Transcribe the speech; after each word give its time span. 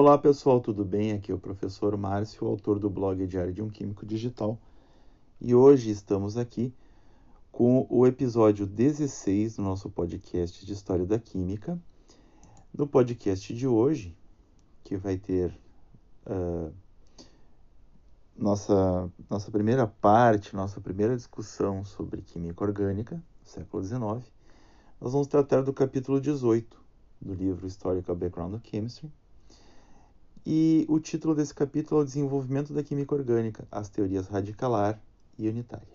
Olá 0.00 0.16
pessoal, 0.16 0.62
tudo 0.62 0.82
bem? 0.82 1.12
Aqui 1.12 1.30
é 1.30 1.34
o 1.34 1.38
professor 1.38 1.94
Márcio, 1.94 2.46
autor 2.46 2.78
do 2.78 2.88
blog 2.88 3.26
Diário 3.26 3.52
de 3.52 3.60
um 3.60 3.68
Químico 3.68 4.06
Digital. 4.06 4.58
E 5.38 5.54
hoje 5.54 5.90
estamos 5.90 6.38
aqui 6.38 6.72
com 7.52 7.86
o 7.90 8.06
episódio 8.06 8.66
16 8.66 9.56
do 9.56 9.62
nosso 9.62 9.90
podcast 9.90 10.64
de 10.64 10.72
História 10.72 11.04
da 11.04 11.18
Química. 11.18 11.78
No 12.72 12.86
podcast 12.86 13.52
de 13.52 13.66
hoje, 13.66 14.16
que 14.84 14.96
vai 14.96 15.18
ter 15.18 15.54
uh, 16.26 16.72
nossa, 18.34 19.12
nossa 19.28 19.50
primeira 19.50 19.86
parte, 19.86 20.56
nossa 20.56 20.80
primeira 20.80 21.14
discussão 21.14 21.84
sobre 21.84 22.22
química 22.22 22.64
orgânica, 22.64 23.22
século 23.44 23.84
XIX, 23.84 24.00
nós 24.98 25.12
vamos 25.12 25.26
tratar 25.26 25.60
do 25.60 25.74
capítulo 25.74 26.18
18 26.18 26.82
do 27.20 27.34
livro 27.34 27.66
Historical 27.66 28.16
Background 28.16 28.54
of 28.54 28.66
Chemistry 28.66 29.12
e 30.52 30.84
o 30.88 30.98
título 30.98 31.32
desse 31.32 31.54
capítulo 31.54 32.00
é 32.00 32.02
o 32.02 32.04
Desenvolvimento 32.04 32.72
da 32.72 32.82
Química 32.82 33.14
Orgânica, 33.14 33.68
as 33.70 33.88
teorias 33.88 34.26
radicalar 34.26 35.00
e 35.38 35.48
unitária. 35.48 35.86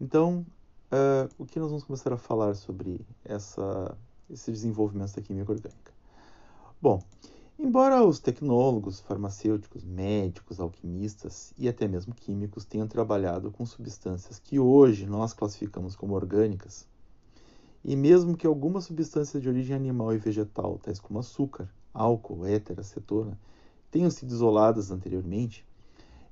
Então, 0.00 0.46
uh, 0.90 1.28
o 1.36 1.44
que 1.44 1.60
nós 1.60 1.68
vamos 1.68 1.84
começar 1.84 2.10
a 2.10 2.16
falar 2.16 2.54
sobre 2.54 3.02
essa, 3.22 3.94
esse 4.30 4.50
desenvolvimento 4.50 5.14
da 5.14 5.20
química 5.20 5.52
orgânica? 5.52 5.92
Bom, 6.80 7.02
embora 7.58 8.02
os 8.02 8.18
tecnólogos, 8.18 8.98
farmacêuticos, 9.00 9.84
médicos, 9.84 10.58
alquimistas 10.58 11.52
e 11.58 11.68
até 11.68 11.86
mesmo 11.86 12.14
químicos 12.14 12.64
tenham 12.64 12.88
trabalhado 12.88 13.50
com 13.50 13.66
substâncias 13.66 14.38
que 14.38 14.58
hoje 14.58 15.04
nós 15.04 15.34
classificamos 15.34 15.94
como 15.94 16.14
orgânicas, 16.14 16.88
e 17.84 17.94
mesmo 17.94 18.34
que 18.34 18.46
algumas 18.46 18.84
substâncias 18.84 19.42
de 19.42 19.50
origem 19.50 19.76
animal 19.76 20.14
e 20.14 20.18
vegetal, 20.18 20.78
tais 20.82 20.98
como 20.98 21.18
açúcar, 21.18 21.68
álcool, 21.98 22.46
éter, 22.46 22.78
acetona, 22.78 23.36
tenham 23.90 24.10
sido 24.10 24.30
isoladas 24.32 24.90
anteriormente, 24.90 25.66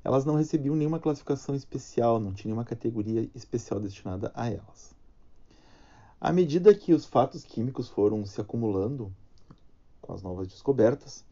elas 0.04 0.24
não 0.24 0.36
recebiam 0.36 0.76
nenhuma 0.76 1.00
classificação 1.00 1.54
especial, 1.54 2.20
não 2.20 2.32
tinha 2.32 2.50
nenhuma 2.50 2.64
categoria 2.64 3.28
especial 3.34 3.80
destinada 3.80 4.30
a 4.34 4.48
elas. 4.48 4.94
À 6.20 6.32
medida 6.32 6.74
que 6.74 6.94
os 6.94 7.04
fatos 7.04 7.44
químicos 7.44 7.88
foram 7.88 8.24
se 8.24 8.40
acumulando 8.40 9.12
com 10.00 10.12
as 10.12 10.22
novas 10.22 10.46
descobertas, 10.46 11.24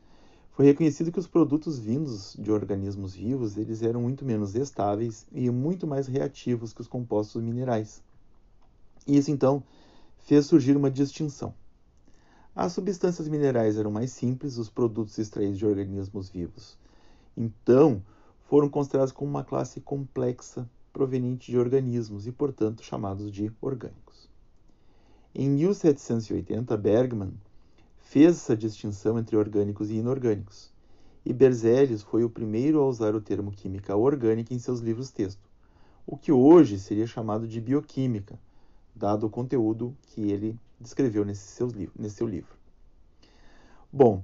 foi 0.51 0.67
reconhecido 0.67 1.13
que 1.13 1.19
os 1.19 1.27
produtos 1.27 1.79
vindos 1.79 2.37
de 2.39 2.51
organismos 2.51 3.15
vivos 3.15 3.57
eles 3.57 3.83
eram 3.83 4.03
muito 4.03 4.25
menos 4.25 4.55
estáveis 4.55 5.27
e 5.33 5.49
muito 5.51 5.87
mais 5.87 6.07
reativos 6.07 6.73
que 6.73 6.81
os 6.81 6.89
compostos 6.89 7.43
minerais. 7.43 8.03
Isso 9.07 9.31
então 9.31 9.63
fez 10.19 10.47
surgir 10.47 10.77
uma 10.77 10.91
distinção. 10.91 11.55
As 12.57 12.73
substâncias 12.73 13.27
minerais 13.27 13.77
eram 13.77 13.91
mais 13.91 14.13
simples, 14.13 14.59
os 14.59 14.71
produtos 14.71 15.19
extraídos 15.19 15.59
de 15.59 15.67
organismos 15.67 16.31
vivos. 16.31 16.79
Então, 17.37 18.01
foram 18.45 18.69
considerados 18.69 19.13
como 19.13 19.29
uma 19.29 19.43
classe 19.43 19.81
complexa 19.81 20.71
proveniente 20.93 21.51
de 21.51 21.59
organismos 21.59 22.29
e, 22.29 22.33
portanto, 22.33 22.85
chamados 22.85 23.33
de 23.33 23.51
orgânicos. 23.61 24.29
Em 25.35 25.51
1780, 25.51 26.77
Bergman 26.77 27.35
fez 27.99 28.37
essa 28.37 28.57
distinção 28.57 29.19
entre 29.19 29.37
orgânicos 29.37 29.91
e 29.91 29.95
inorgânicos, 29.95 30.73
e 31.27 31.33
Berzelius 31.33 32.03
foi 32.03 32.23
o 32.23 32.31
primeiro 32.31 32.79
a 32.79 32.87
usar 32.87 33.17
o 33.17 33.21
termo 33.21 33.51
química 33.51 33.97
orgânica 33.97 34.55
em 34.55 34.61
seus 34.61 34.79
livros-texto, 34.79 35.43
o 36.07 36.17
que 36.17 36.31
hoje 36.31 36.79
seria 36.79 37.09
chamado 37.09 37.49
de 37.49 37.61
bioquímica, 37.61 38.39
dado 38.95 39.27
o 39.27 39.31
conteúdo 39.31 39.97
que 40.03 40.31
ele 40.31 40.59
descreveu 40.79 41.25
nesse 41.25 41.47
seu, 41.49 41.69
nesse 41.99 42.17
seu 42.17 42.27
livro. 42.27 42.55
Bom, 43.93 44.23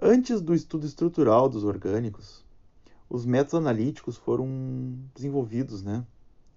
antes 0.00 0.40
do 0.40 0.54
estudo 0.54 0.86
estrutural 0.86 1.48
dos 1.48 1.64
orgânicos, 1.64 2.44
os 3.08 3.24
métodos 3.24 3.54
analíticos 3.54 4.16
foram 4.16 4.46
desenvolvidos 5.14 5.82
né, 5.82 6.04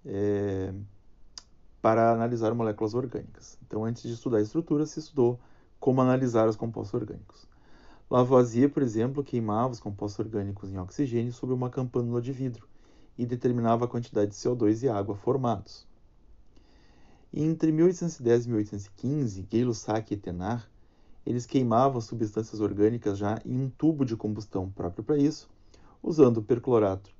é, 0.04 0.72
para 1.80 2.12
analisar 2.12 2.54
moléculas 2.54 2.94
orgânicas. 2.94 3.58
Então, 3.66 3.84
antes 3.84 4.02
de 4.02 4.12
estudar 4.12 4.38
a 4.38 4.42
estrutura, 4.42 4.86
se 4.86 5.00
estudou 5.00 5.38
como 5.80 6.00
analisar 6.00 6.48
os 6.48 6.56
compostos 6.56 6.94
orgânicos. 6.94 7.46
Lavoisier, 8.08 8.70
por 8.70 8.82
exemplo, 8.82 9.24
queimava 9.24 9.72
os 9.72 9.80
compostos 9.80 10.24
orgânicos 10.24 10.70
em 10.70 10.78
oxigênio 10.78 11.32
sob 11.32 11.52
uma 11.52 11.70
campanula 11.70 12.20
de 12.20 12.30
vidro 12.30 12.68
e 13.16 13.24
determinava 13.24 13.86
a 13.86 13.88
quantidade 13.88 14.32
de 14.32 14.36
CO2 14.36 14.82
e 14.82 14.88
água 14.88 15.16
formados. 15.16 15.86
Entre 17.34 17.72
1810 17.72 18.44
e 18.44 18.48
1815, 18.50 19.42
Gay-Lussac 19.44 20.12
e 20.12 20.18
Thénard, 20.18 20.68
eles 21.24 21.46
queimavam 21.46 21.98
substâncias 21.98 22.60
orgânicas 22.60 23.16
já 23.16 23.40
em 23.42 23.58
um 23.58 23.70
tubo 23.70 24.04
de 24.04 24.14
combustão 24.14 24.68
próprio 24.68 25.02
para 25.02 25.16
isso, 25.16 25.48
usando 26.02 26.42
perclorato, 26.42 27.10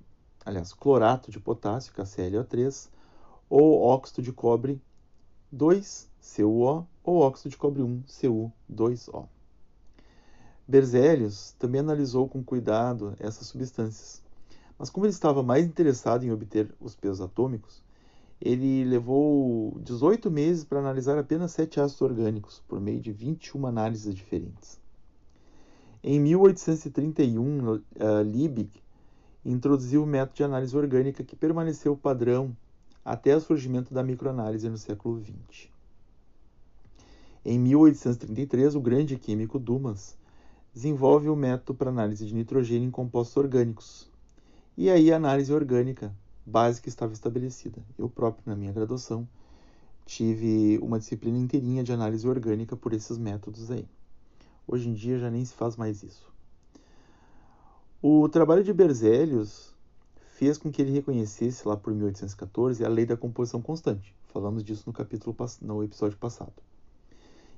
aliás, 0.45 0.75
clorato 0.75 1.31
de 1.31 1.41
potássio, 1.41 1.95
KClO3, 1.95 2.91
ou 3.49 3.81
óxido 3.81 4.21
de 4.21 4.35
cobre 4.35 4.83
2, 5.51 6.11
CuO, 6.37 6.87
ou 7.03 7.21
óxido 7.21 7.49
de 7.49 7.57
cobre 7.57 7.81
1, 7.81 8.03
Cu2O. 8.03 9.27
Berzelius 10.69 11.53
também 11.59 11.81
analisou 11.81 12.29
com 12.29 12.45
cuidado 12.45 13.17
essas 13.19 13.47
substâncias, 13.47 14.23
mas 14.79 14.91
como 14.91 15.07
ele 15.07 15.13
estava 15.15 15.43
mais 15.43 15.65
interessado 15.65 16.23
em 16.23 16.31
obter 16.31 16.71
os 16.79 16.95
pesos 16.95 17.23
atômicos, 17.23 17.83
ele 18.45 18.83
levou 18.85 19.79
18 19.85 20.29
meses 20.29 20.65
para 20.65 20.81
analisar 20.81 21.17
apenas 21.17 21.53
sete 21.53 21.81
ácidos 21.81 22.03
orgânicos, 22.03 22.61
por 22.67 22.81
meio 22.81 23.01
de 23.01 23.13
21 23.13 23.67
análises 23.67 24.13
diferentes. 24.13 24.81
Em 26.03 26.19
1831, 26.19 27.75
uh, 27.75 27.81
Liebig 28.25 28.83
introduziu 29.45 30.03
o 30.03 30.07
método 30.07 30.37
de 30.37 30.43
análise 30.43 30.77
orgânica 30.77 31.23
que 31.23 31.37
permaneceu 31.37 31.97
padrão 31.97 32.57
até 33.05 33.37
o 33.37 33.41
surgimento 33.41 33.95
da 33.95 34.03
microanálise 34.03 34.69
no 34.69 34.77
século 34.77 35.23
XX. 35.23 35.69
Em 37.45 37.61
1833, 37.61 38.75
o 38.75 38.81
grande 38.81 39.17
químico 39.17 39.57
Dumas 39.57 40.17
desenvolve 40.75 41.29
o 41.29 41.37
método 41.37 41.75
para 41.75 41.91
análise 41.91 42.27
de 42.27 42.35
nitrogênio 42.35 42.89
em 42.89 42.91
compostos 42.91 43.37
orgânicos. 43.37 44.11
E 44.77 44.91
aí 44.91 45.13
a 45.13 45.17
análise 45.17 45.53
orgânica 45.53 46.13
básica 46.45 46.89
estava 46.89 47.13
estabelecida. 47.13 47.83
Eu 47.99 48.09
próprio, 48.09 48.43
na 48.47 48.57
minha 48.57 48.73
graduação, 48.73 49.27
tive 50.05 50.79
uma 50.83 50.99
disciplina 50.99 51.39
inteirinha 51.39 51.83
de 51.83 51.93
análise 51.93 52.27
orgânica 52.29 52.77
por 52.77 52.93
esses 52.93 53.19
métodos 53.19 53.71
aí. 53.71 53.87
Hoje 54.67 54.89
em 54.89 54.95
dia 54.95 55.19
já 55.19 55.31
nem 55.31 55.45
se 55.45 55.55
faz 55.55 55.77
mais 55.77 56.03
isso. 56.03 56.31
O 58.01 58.29
trabalho 58.29 58.65
de 58.65 58.73
Berzelius 58.73 59.73
fez 60.33 60.59
com 60.59 60.73
que 60.73 60.83
ele 60.83 60.91
reconhecesse 60.91 61.67
lá 61.67 61.77
por 61.77 61.95
1814 61.95 62.85
a 62.85 62.89
lei 62.89 63.07
da 63.07 63.17
composição 63.17 63.63
constante. 63.63 64.15
Falamos 64.33 64.65
disso 64.65 64.85
no 64.87 64.93
capítulo 64.93 65.37
no 65.61 65.85
episódio 65.85 66.19
passado. 66.19 66.53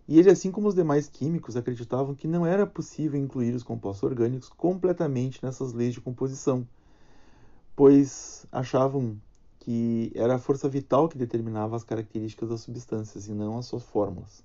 E 0.06 0.18
ele, 0.18 0.30
assim 0.30 0.50
como 0.50 0.68
os 0.68 0.74
demais 0.74 1.08
químicos, 1.08 1.56
acreditavam 1.56 2.14
que 2.14 2.28
não 2.28 2.44
era 2.44 2.66
possível 2.66 3.18
incluir 3.18 3.54
os 3.54 3.62
compostos 3.62 4.02
orgânicos 4.02 4.50
completamente 4.50 5.42
nessas 5.42 5.72
leis 5.72 5.94
de 5.94 6.00
composição 6.00 6.66
pois 7.76 8.46
achavam 8.52 9.20
que 9.60 10.12
era 10.14 10.34
a 10.34 10.38
força 10.38 10.68
vital 10.68 11.08
que 11.08 11.18
determinava 11.18 11.74
as 11.74 11.84
características 11.84 12.48
das 12.48 12.60
substâncias 12.60 13.28
e 13.28 13.32
não 13.32 13.58
as 13.58 13.66
suas 13.66 13.82
fórmulas. 13.82 14.44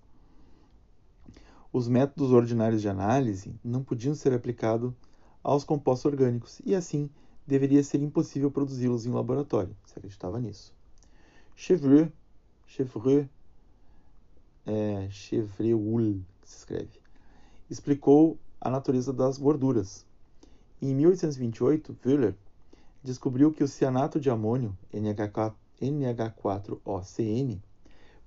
Os 1.72 1.88
métodos 1.88 2.31
ordinários 2.31 2.81
de 2.81 2.90
análise 2.90 3.53
não 3.63 3.84
podiam 3.84 4.16
ser 4.16 4.34
aplicados 4.34 4.94
aos 5.44 5.63
compostos 5.63 6.06
orgânicos 6.06 6.62
e, 6.66 6.73
assim, 6.73 7.09
deveria 7.45 7.84
ser 7.84 8.01
impossível 8.01 8.50
produzi-los 8.50 9.06
em 9.06 9.12
laboratório. 9.12 9.75
Se 9.85 9.97
acreditava 9.97 10.40
nisso. 10.40 10.73
Chevreul, 11.56 12.11
Chevreul, 12.66 13.28
é, 14.66 15.08
Chevreul, 15.11 16.22
que 16.41 16.49
se 16.49 16.58
escreve, 16.58 16.99
explicou 17.70 18.40
a 18.59 18.70
natureza 18.70 19.11
das 19.14 19.37
gorduras. 19.37 20.05
Em 20.81 20.96
1828, 20.96 21.97
Wöhler 22.05 22.35
descobriu 23.03 23.51
que 23.51 23.63
o 23.63 23.67
cianato 23.67 24.19
de 24.19 24.29
amônio, 24.29 24.78
NH4OCN, 24.93 27.59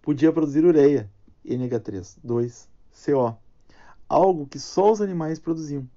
podia 0.00 0.32
produzir 0.32 0.64
ureia, 0.64 1.08
NH3,2CO, 1.44 3.36
algo 4.08 4.46
que 4.46 4.58
só 4.58 4.92
os 4.92 5.00
animais 5.00 5.38
produziam. 5.38 5.88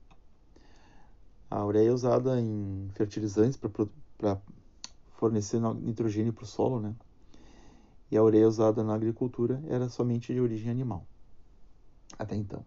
A 1.50 1.66
ureia 1.66 1.90
é 1.90 1.94
usada 1.94 2.40
em 2.40 2.90
fertilizantes 2.94 3.60
para 4.18 4.40
fornecer 5.18 5.60
nitrogênio 5.60 6.34
para 6.34 6.44
o 6.44 6.48
solo, 6.48 6.80
né? 6.80 6.96
E 8.12 8.18
a 8.18 8.24
ureia 8.24 8.48
usada 8.48 8.84
na 8.84 8.94
agricultura 8.94 9.64
era 9.68 9.90
somente 9.90 10.32
de 10.34 10.40
origem 10.40 10.70
animal. 10.70 11.06
Até 12.18 12.36
então. 12.36 12.64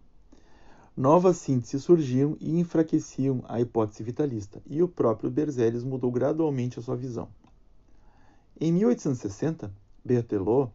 Novas 0.99 1.37
sínteses 1.37 1.81
surgiam 1.81 2.35
e 2.41 2.59
enfraqueciam 2.59 3.41
a 3.47 3.61
hipótese 3.61 4.03
vitalista, 4.03 4.61
e 4.65 4.83
o 4.83 4.87
próprio 4.89 5.31
Berzelius 5.31 5.85
mudou 5.85 6.11
gradualmente 6.11 6.77
a 6.77 6.81
sua 6.81 6.97
visão. 6.97 7.29
Em 8.59 8.69
1860, 8.73 9.73
Berthelot 10.03 10.73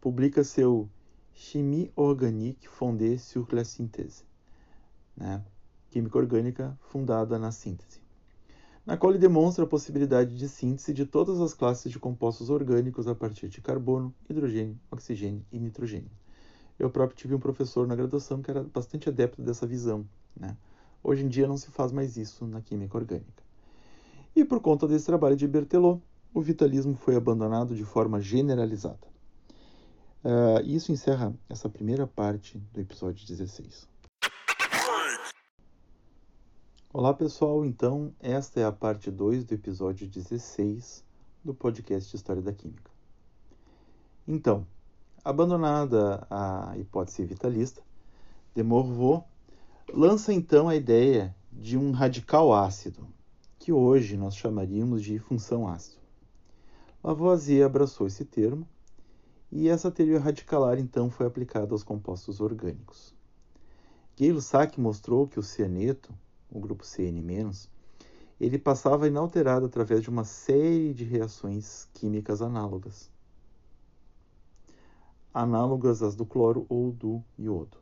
publica 0.00 0.44
seu 0.44 0.88
Chimie 1.34 1.90
organique 1.96 2.68
fondée 2.68 3.18
sur 3.18 3.48
la 3.52 3.64
synthèse, 3.64 4.22
né? 5.16 5.44
química 5.90 6.16
orgânica 6.16 6.78
fundada 6.82 7.36
na 7.36 7.50
síntese, 7.50 8.00
na 8.86 8.96
qual 8.96 9.10
ele 9.10 9.18
demonstra 9.18 9.64
a 9.64 9.68
possibilidade 9.68 10.38
de 10.38 10.48
síntese 10.48 10.94
de 10.94 11.04
todas 11.04 11.40
as 11.40 11.52
classes 11.52 11.90
de 11.90 11.98
compostos 11.98 12.50
orgânicos 12.50 13.08
a 13.08 13.16
partir 13.16 13.48
de 13.48 13.60
carbono, 13.60 14.14
hidrogênio, 14.30 14.78
oxigênio 14.92 15.44
e 15.50 15.58
nitrogênio. 15.58 16.12
Eu 16.78 16.90
próprio 16.90 17.16
tive 17.16 17.34
um 17.34 17.38
professor 17.38 17.86
na 17.86 17.94
graduação 17.94 18.42
que 18.42 18.50
era 18.50 18.62
bastante 18.62 19.08
adepto 19.08 19.40
dessa 19.40 19.66
visão. 19.66 20.06
Né? 20.36 20.56
Hoje 21.02 21.24
em 21.24 21.28
dia 21.28 21.46
não 21.46 21.56
se 21.56 21.70
faz 21.70 21.92
mais 21.92 22.16
isso 22.16 22.46
na 22.46 22.60
química 22.60 22.96
orgânica. 22.98 23.42
E 24.34 24.44
por 24.44 24.60
conta 24.60 24.86
desse 24.86 25.06
trabalho 25.06 25.36
de 25.36 25.48
Berthelot, 25.48 26.02
o 26.34 26.42
vitalismo 26.42 26.94
foi 26.94 27.16
abandonado 27.16 27.74
de 27.74 27.84
forma 27.84 28.20
generalizada. 28.20 29.06
Uh, 30.22 30.60
isso 30.64 30.92
encerra 30.92 31.32
essa 31.48 31.68
primeira 31.68 32.06
parte 32.06 32.58
do 32.74 32.80
episódio 32.80 33.26
16. 33.26 33.88
Olá 36.92 37.14
pessoal, 37.14 37.64
então 37.64 38.12
esta 38.20 38.60
é 38.60 38.64
a 38.64 38.72
parte 38.72 39.10
2 39.10 39.44
do 39.44 39.54
episódio 39.54 40.06
16 40.06 41.04
do 41.44 41.54
podcast 41.54 42.14
História 42.14 42.42
da 42.42 42.52
Química. 42.52 42.90
Então, 44.26 44.66
abandonada 45.26 46.24
a 46.30 46.78
hipótese 46.78 47.24
vitalista, 47.24 47.82
de 48.54 48.62
Morveau 48.62 49.26
lança 49.92 50.32
então 50.32 50.68
a 50.68 50.76
ideia 50.76 51.34
de 51.50 51.76
um 51.76 51.90
radical 51.90 52.54
ácido, 52.54 53.08
que 53.58 53.72
hoje 53.72 54.16
nós 54.16 54.36
chamaríamos 54.36 55.02
de 55.02 55.18
função 55.18 55.66
ácido. 55.66 56.00
Lavoisier 57.02 57.66
abraçou 57.66 58.06
esse 58.06 58.24
termo 58.24 58.68
e 59.50 59.68
essa 59.68 59.90
teoria 59.90 60.20
radicalar 60.20 60.78
então 60.78 61.10
foi 61.10 61.26
aplicada 61.26 61.74
aos 61.74 61.82
compostos 61.82 62.40
orgânicos. 62.40 63.12
Gay-Lussac 64.16 64.80
mostrou 64.80 65.26
que 65.26 65.40
o 65.40 65.42
cianeto, 65.42 66.14
o 66.48 66.60
grupo 66.60 66.84
CN-, 66.84 67.50
ele 68.40 68.58
passava 68.60 69.08
inalterado 69.08 69.66
através 69.66 70.02
de 70.02 70.08
uma 70.08 70.22
série 70.24 70.94
de 70.94 71.02
reações 71.02 71.88
químicas 71.94 72.40
análogas. 72.40 73.10
Análogas 75.38 76.02
às 76.02 76.16
do 76.16 76.24
cloro 76.24 76.64
ou 76.66 76.90
do 76.90 77.22
iodo. 77.38 77.76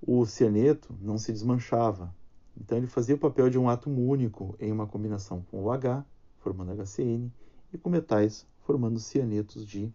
O 0.00 0.24
cianeto 0.24 0.94
não 0.98 1.18
se 1.18 1.30
desmanchava, 1.30 2.10
então 2.58 2.78
ele 2.78 2.86
fazia 2.86 3.14
o 3.14 3.18
papel 3.18 3.50
de 3.50 3.58
um 3.58 3.68
átomo 3.68 4.08
único 4.08 4.56
em 4.58 4.72
uma 4.72 4.86
combinação 4.86 5.44
com 5.50 5.62
o 5.62 5.70
H, 5.70 6.02
formando 6.38 6.72
HCN, 6.72 7.30
e 7.70 7.76
com 7.76 7.90
metais, 7.90 8.46
formando 8.60 8.98
cianetos 8.98 9.66
de 9.66 9.92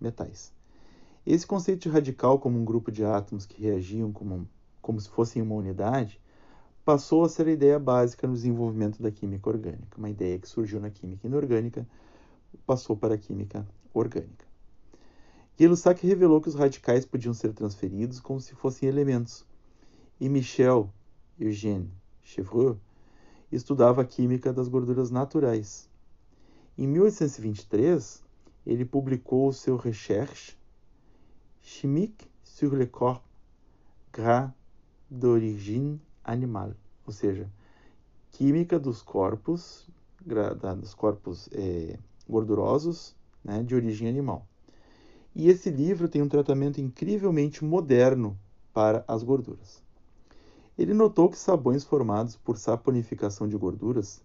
metais. 0.00 0.52
Esse 1.24 1.46
conceito 1.46 1.82
de 1.82 1.88
radical 1.88 2.40
como 2.40 2.58
um 2.58 2.64
grupo 2.64 2.90
de 2.90 3.04
átomos 3.04 3.46
que 3.46 3.62
reagiam 3.62 4.10
como, 4.10 4.48
como 4.82 5.00
se 5.00 5.08
fossem 5.08 5.40
uma 5.40 5.54
unidade 5.54 6.20
passou 6.84 7.22
a 7.22 7.28
ser 7.28 7.46
a 7.46 7.52
ideia 7.52 7.78
básica 7.78 8.26
no 8.26 8.34
desenvolvimento 8.34 9.00
da 9.00 9.12
química 9.12 9.48
orgânica. 9.48 9.96
Uma 9.96 10.10
ideia 10.10 10.36
que 10.36 10.48
surgiu 10.48 10.80
na 10.80 10.90
química 10.90 11.28
inorgânica 11.28 11.86
passou 12.66 12.96
para 12.96 13.14
a 13.14 13.18
química 13.18 13.64
orgânica. 13.94 14.49
Gay-Lussac 15.60 16.06
revelou 16.06 16.40
que 16.40 16.48
os 16.48 16.54
radicais 16.54 17.04
podiam 17.04 17.34
ser 17.34 17.52
transferidos 17.52 18.18
como 18.18 18.40
se 18.40 18.54
fossem 18.54 18.88
elementos. 18.88 19.44
E 20.18 20.26
Michel 20.26 20.90
Eugène 21.38 21.92
Chevreul 22.22 22.78
estudava 23.52 24.00
a 24.00 24.04
química 24.06 24.54
das 24.54 24.68
gorduras 24.68 25.10
naturais. 25.10 25.86
Em 26.78 26.86
1823, 26.86 28.24
ele 28.64 28.86
publicou 28.86 29.48
o 29.48 29.52
seu 29.52 29.76
Recherche 29.76 30.56
chimique 31.60 32.26
sur 32.42 32.74
le 32.74 32.86
corps 32.86 33.22
gras 34.10 34.50
d'origine 35.10 36.00
animal, 36.24 36.72
ou 37.06 37.12
seja, 37.12 37.52
química 38.30 38.78
dos 38.78 39.02
corpos, 39.02 39.86
dos 40.24 40.94
corpos 40.94 41.50
é, 41.52 41.98
gordurosos 42.26 43.14
né, 43.44 43.62
de 43.62 43.74
origem 43.74 44.08
animal. 44.08 44.46
E 45.34 45.48
esse 45.48 45.70
livro 45.70 46.08
tem 46.08 46.22
um 46.22 46.28
tratamento 46.28 46.80
incrivelmente 46.80 47.64
moderno 47.64 48.38
para 48.72 49.04
as 49.06 49.22
gorduras. 49.22 49.82
Ele 50.76 50.94
notou 50.94 51.28
que 51.28 51.38
sabões 51.38 51.84
formados 51.84 52.36
por 52.36 52.56
saponificação 52.56 53.46
de 53.46 53.56
gorduras 53.56 54.22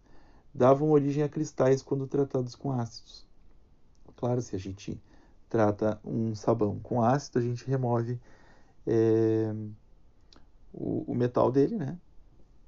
davam 0.54 0.92
origem 0.92 1.22
a 1.22 1.30
cristais 1.30 1.82
quando 1.82 2.08
tratados 2.08 2.56
com 2.56 2.72
ácidos. 2.72 3.28
Claro, 4.16 4.42
se 4.42 4.56
a 4.56 4.60
gente 4.60 5.00
trata 5.50 6.00
um 6.04 6.34
sabão 6.34 6.80
com 6.80 7.04
ácido, 7.04 7.40
a 7.40 7.42
gente 7.42 7.68
remove 7.68 8.20
é, 8.88 9.54
o, 10.74 11.12
o, 11.12 11.16
metal 11.16 11.52
dele, 11.52 11.76
né? 11.76 12.00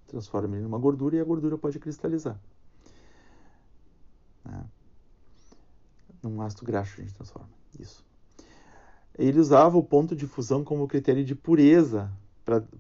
Transforma 0.08 0.56
ele 0.56 0.64
numa 0.64 0.78
gordura 0.78 1.16
e 1.16 1.20
a 1.20 1.24
gordura 1.24 1.58
pode 1.58 1.80
cristalizar. 1.80 2.40
Né? 4.44 4.66
Num 6.22 6.42
ácido 6.42 6.66
graxo 6.66 7.00
a 7.00 7.04
gente 7.04 7.14
transforma. 7.14 7.50
Isso. 7.80 8.07
Ele 9.18 9.40
usava 9.40 9.78
o 9.78 9.84
ponto 9.84 10.16
de 10.16 10.28
fusão 10.28 10.64
como 10.64 10.88
critério 10.88 11.26
de 11.26 11.34
pureza 11.34 12.12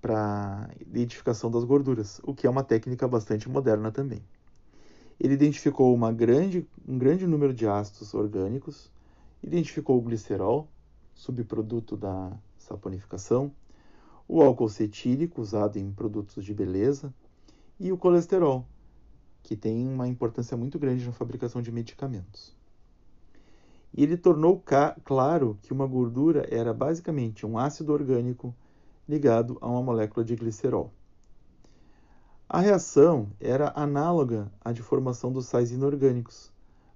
para 0.01 0.69
identificação 0.80 1.50
das 1.50 1.63
gorduras, 1.63 2.22
o 2.24 2.34
que 2.34 2.45
é 2.45 2.50
uma 2.50 2.63
técnica 2.63 3.07
bastante 3.07 3.50
moderna 3.50 3.92
também. 3.92 4.22
Ele 5.19 5.34
identificou 5.34 5.94
uma 5.94 6.12
grande, 6.12 6.68
um 6.88 6.98
grande 6.98 7.25
número 7.25 7.54
de 7.54 7.68
ácidos 7.68 8.13
orgânicos, 8.13 8.92
identificou 9.42 9.98
o 9.98 10.01
glicerol, 10.01 10.68
subproduto 11.16 11.98
da 11.98 12.31
saponificação, 12.57 13.51
o 14.28 14.42
álcool 14.42 14.69
cetílico, 14.69 15.42
usado 15.42 15.78
em 15.78 15.92
produtos 15.92 16.44
de 16.44 16.54
beleza, 16.54 17.13
e 17.80 17.92
o 17.92 17.98
colesterol, 17.98 18.66
que 19.42 19.56
tem 19.56 19.88
uma 19.88 20.07
importância 20.07 20.57
muito 20.57 20.78
grande 20.78 21.06
na 21.06 21.12
fabricação 21.12 21.62
de 21.62 21.72
medicamentos. 21.72 22.56
E 23.98 24.04
ele 24.04 24.16
tornou 24.16 24.64
claro 25.04 25.58
que 25.64 25.74
uma 25.74 25.88
gordura 25.88 26.48
era 26.52 26.72
basicamente 26.72 27.48
um 27.48 27.58
ácido 27.58 27.92
orgânico 27.92 28.56
ligado 29.10 29.58
a 29.60 29.68
uma 29.68 29.82
molécula 29.82 30.24
de 30.24 30.36
glicerol. 30.36 30.94
A 32.48 32.60
reação 32.60 33.32
era 33.40 33.74
análoga 33.76 34.52
à 34.64 34.72
de 34.72 34.84
formação 34.84 35.32
dos 35.32 35.48
sais 35.48 35.72
inorgânicos, 35.72 36.54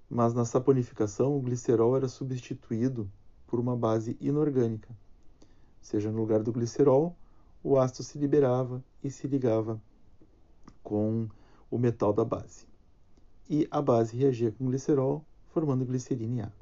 mas 0.08 0.32
na 0.32 0.44
saponificação 0.44 1.36
o 1.36 1.40
glicerol 1.40 1.96
era 1.96 2.06
substituído 2.06 3.10
por 3.48 3.58
uma 3.58 3.76
base 3.76 4.16
inorgânica. 4.20 4.90
Ou 4.90 4.96
seja, 5.80 6.08
no 6.08 6.18
lugar 6.18 6.44
do 6.44 6.52
glicerol, 6.52 7.16
o 7.64 7.80
ácido 7.80 8.04
se 8.04 8.16
liberava 8.16 8.80
e 9.02 9.10
se 9.10 9.26
ligava 9.26 9.82
com 10.84 11.28
o 11.68 11.78
metal 11.78 12.12
da 12.12 12.24
base. 12.24 12.64
E 13.50 13.66
a 13.72 13.82
base 13.82 14.16
reagia 14.16 14.52
com 14.52 14.66
glicerol, 14.66 15.24
formando 15.48 15.84
glicerina 15.84 16.36
e 16.36 16.40
água. 16.42 16.61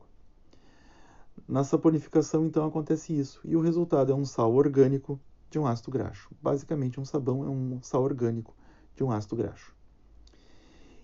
Na 1.50 1.64
saponificação, 1.64 2.46
então, 2.46 2.64
acontece 2.64 3.12
isso, 3.12 3.40
e 3.42 3.56
o 3.56 3.60
resultado 3.60 4.12
é 4.12 4.14
um 4.14 4.24
sal 4.24 4.54
orgânico 4.54 5.18
de 5.50 5.58
um 5.58 5.66
ácido 5.66 5.90
graxo. 5.90 6.30
Basicamente, 6.40 7.00
um 7.00 7.04
sabão 7.04 7.44
é 7.44 7.48
um 7.48 7.82
sal 7.82 8.04
orgânico 8.04 8.54
de 8.94 9.02
um 9.02 9.10
ácido 9.10 9.34
graxo. 9.34 9.74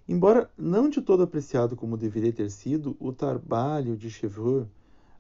Embora 0.09 0.49
não 0.57 0.89
de 0.89 1.03
todo 1.03 1.25
apreciado 1.25 1.75
como 1.75 1.97
deveria 1.97 2.33
ter 2.33 2.49
sido, 2.49 2.97
o 3.01 3.13
trabalho 3.13 3.97
de 3.97 4.09
Chevreul 4.09 4.69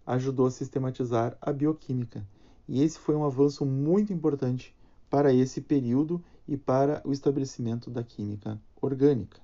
ajudou 0.06 0.46
a 0.46 0.50
sistematizar 0.52 1.36
a 1.42 1.52
bioquímica, 1.52 2.24
e 2.68 2.80
esse 2.80 2.96
foi 2.96 3.16
um 3.16 3.24
avanço 3.24 3.66
muito 3.66 4.12
importante 4.12 4.72
para 5.10 5.34
esse 5.34 5.60
período 5.60 6.22
e 6.46 6.56
para 6.56 7.02
o 7.04 7.10
estabelecimento 7.10 7.90
da 7.90 8.04
química 8.04 8.62
orgânica. 8.80 9.40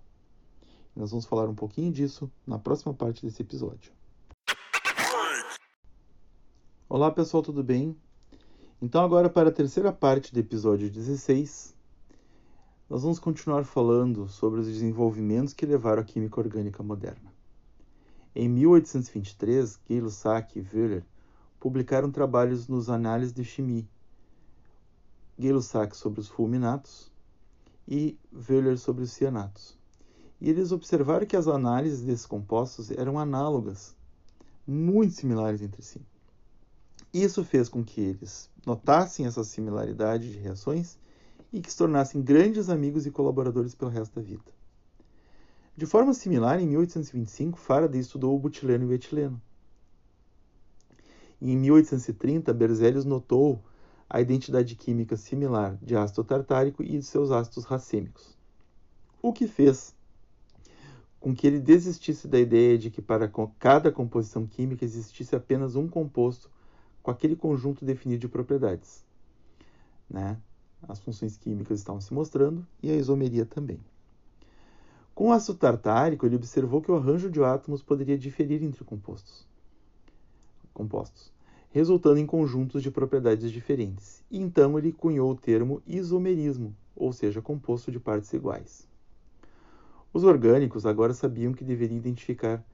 Nós 0.94 1.10
vamos 1.10 1.26
falar 1.26 1.48
um 1.48 1.56
pouquinho 1.56 1.90
disso 1.90 2.30
na 2.46 2.56
próxima 2.56 2.94
parte 2.94 3.26
desse 3.26 3.42
episódio. 3.42 3.92
Olá 6.94 7.10
pessoal, 7.10 7.42
tudo 7.42 7.64
bem? 7.64 7.96
Então, 8.82 9.02
agora 9.02 9.30
para 9.30 9.48
a 9.48 9.52
terceira 9.52 9.90
parte 9.90 10.30
do 10.30 10.38
episódio 10.38 10.90
16, 10.90 11.74
nós 12.86 13.02
vamos 13.02 13.18
continuar 13.18 13.64
falando 13.64 14.28
sobre 14.28 14.60
os 14.60 14.66
desenvolvimentos 14.66 15.54
que 15.54 15.64
levaram 15.64 16.02
à 16.02 16.04
química 16.04 16.38
orgânica 16.38 16.82
moderna. 16.82 17.32
Em 18.36 18.46
1823, 18.46 19.80
Gay-Lussac 19.88 20.58
e 20.58 20.60
Wöhler 20.60 21.02
publicaram 21.58 22.10
trabalhos 22.10 22.68
nos 22.68 22.90
Análises 22.90 23.32
de 23.32 23.42
Chimie, 23.42 23.88
Gay-Lussac 25.38 25.96
sobre 25.96 26.20
os 26.20 26.28
fulminatos 26.28 27.10
e 27.88 28.18
Wöhler 28.34 28.76
sobre 28.76 29.04
os 29.04 29.12
cianatos. 29.12 29.78
E 30.38 30.50
eles 30.50 30.72
observaram 30.72 31.24
que 31.24 31.36
as 31.36 31.48
análises 31.48 32.02
desses 32.02 32.26
compostos 32.26 32.90
eram 32.90 33.18
análogas, 33.18 33.96
muito 34.66 35.14
similares 35.14 35.62
entre 35.62 35.80
si. 35.80 36.11
Isso 37.12 37.44
fez 37.44 37.68
com 37.68 37.84
que 37.84 38.00
eles 38.00 38.50
notassem 38.64 39.26
essa 39.26 39.44
similaridade 39.44 40.32
de 40.32 40.38
reações 40.38 40.98
e 41.52 41.60
que 41.60 41.70
se 41.70 41.76
tornassem 41.76 42.22
grandes 42.22 42.70
amigos 42.70 43.04
e 43.04 43.10
colaboradores 43.10 43.74
pelo 43.74 43.90
resto 43.90 44.14
da 44.14 44.22
vida. 44.22 44.44
De 45.76 45.84
forma 45.84 46.14
similar, 46.14 46.60
em 46.60 46.66
1825, 46.66 47.58
Faraday 47.58 48.00
estudou 48.00 48.34
o 48.34 48.38
butileno 48.38 48.84
e 48.84 48.88
o 48.88 48.92
etileno. 48.92 49.40
E 51.40 51.50
em 51.50 51.56
1830, 51.56 52.52
Berzelius 52.54 53.04
notou 53.04 53.62
a 54.08 54.20
identidade 54.20 54.74
química 54.74 55.16
similar 55.16 55.76
de 55.82 55.96
ácido 55.96 56.24
tartárico 56.24 56.82
e 56.82 56.98
de 56.98 57.02
seus 57.02 57.30
ácidos 57.30 57.64
racêmicos. 57.64 58.36
O 59.20 59.32
que 59.32 59.46
fez 59.46 59.94
com 61.18 61.34
que 61.34 61.46
ele 61.46 61.60
desistisse 61.60 62.26
da 62.26 62.38
ideia 62.38 62.76
de 62.76 62.90
que 62.90 63.00
para 63.00 63.30
cada 63.58 63.92
composição 63.92 64.46
química 64.46 64.84
existisse 64.84 65.36
apenas 65.36 65.76
um 65.76 65.88
composto 65.88 66.50
com 67.02 67.10
aquele 67.10 67.36
conjunto 67.36 67.84
definido 67.84 68.20
de 68.20 68.28
propriedades. 68.28 69.04
Né? 70.08 70.38
As 70.88 70.98
funções 70.98 71.36
químicas 71.36 71.78
estavam 71.78 72.00
se 72.00 72.12
mostrando 72.12 72.66
e 72.82 72.90
a 72.90 72.96
isomeria 72.96 73.44
também. 73.44 73.80
Com 75.14 75.28
o 75.28 75.32
ácido 75.32 75.58
tartárico, 75.58 76.24
ele 76.24 76.36
observou 76.36 76.80
que 76.80 76.90
o 76.90 76.96
arranjo 76.96 77.30
de 77.30 77.42
átomos 77.42 77.82
poderia 77.82 78.16
diferir 78.16 78.62
entre 78.62 78.82
compostos, 78.82 79.46
compostos, 80.72 81.30
resultando 81.70 82.18
em 82.18 82.26
conjuntos 82.26 82.82
de 82.82 82.90
propriedades 82.90 83.52
diferentes. 83.52 84.24
Então 84.30 84.78
ele 84.78 84.92
cunhou 84.92 85.30
o 85.30 85.36
termo 85.36 85.82
isomerismo, 85.86 86.74
ou 86.96 87.12
seja, 87.12 87.42
composto 87.42 87.92
de 87.92 88.00
partes 88.00 88.32
iguais. 88.32 88.88
Os 90.14 90.24
orgânicos 90.24 90.84
agora 90.84 91.14
sabiam 91.14 91.52
que 91.52 91.64
deveriam 91.64 91.98
identificar 91.98 92.64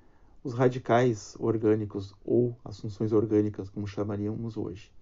os 0.43 0.55
radicais 0.55 1.37
orgânicos 1.39 2.15
ou 2.25 2.57
as 2.65 2.79
funções 2.79 3.13
orgânicas, 3.13 3.69
como 3.69 3.87
chamaríamos 3.87 4.57
hoje, 4.57 4.93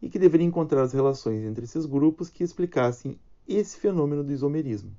e 0.00 0.08
que 0.08 0.18
deveriam 0.18 0.48
encontrar 0.48 0.82
as 0.82 0.92
relações 0.92 1.44
entre 1.44 1.64
esses 1.64 1.86
grupos 1.86 2.28
que 2.28 2.42
explicassem 2.42 3.18
esse 3.46 3.76
fenômeno 3.78 4.24
do 4.24 4.32
isomerismo. 4.32 4.90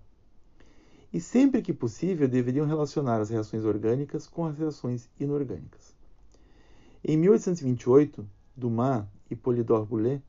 E 1.12 1.20
sempre 1.20 1.62
que 1.62 1.74
possível, 1.74 2.28
deveriam 2.28 2.66
relacionar 2.66 3.22
as 3.22 3.30
reações 3.30 3.64
orgânicas 3.64 4.28
com 4.28 4.46
as 4.46 4.58
reações 4.58 5.10
inorgânicas. 5.20 5.96
Em 7.04 7.18
1828, 7.18 8.28
Dumas 8.56 9.06
e 9.30 9.36
Polydor 9.36 9.86
Boulet 9.86 10.22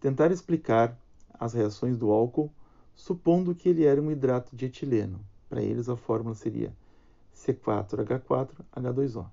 tentaram 0.00 0.34
explicar 0.34 0.98
as 1.32 1.52
reações 1.52 1.96
do 1.96 2.10
álcool 2.10 2.50
supondo 2.94 3.54
que 3.54 3.68
ele 3.68 3.84
era 3.84 4.00
um 4.00 4.10
hidrato 4.10 4.54
de 4.54 4.66
etileno, 4.66 5.18
para 5.48 5.62
eles, 5.62 5.88
a 5.88 5.96
fórmula 5.96 6.34
seria 6.34 6.72
C4H4H2O. 7.34 9.26